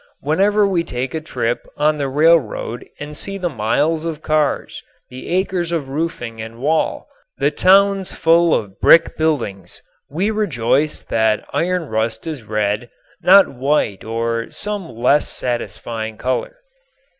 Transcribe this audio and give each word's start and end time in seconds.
Whenever 0.21 0.65
we 0.65 0.83
take 0.83 1.13
a 1.13 1.21
trip 1.21 1.67
on 1.77 1.97
the 1.97 2.07
railroad 2.09 2.89
and 2.99 3.15
see 3.15 3.37
the 3.37 3.49
miles 3.51 4.03
of 4.03 4.23
cars, 4.23 4.81
the 5.11 5.29
acres 5.29 5.71
of 5.71 5.89
roofing 5.89 6.41
and 6.41 6.57
wall, 6.57 7.07
the 7.37 7.51
towns 7.51 8.11
full 8.11 8.51
of 8.51 8.79
brick 8.79 9.15
buildings, 9.15 9.79
we 10.09 10.31
rejoice 10.31 11.03
that 11.03 11.45
iron 11.53 11.85
rust 11.85 12.25
is 12.25 12.41
red, 12.45 12.89
not 13.21 13.47
white 13.49 14.03
or 14.03 14.47
some 14.49 14.89
leas 14.89 15.27
satisfying 15.27 16.17
color. 16.17 16.57